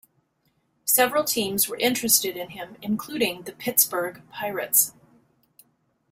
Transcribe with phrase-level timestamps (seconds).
[0.85, 4.93] Several teams were interested in him, including the Pittsburgh Pirates.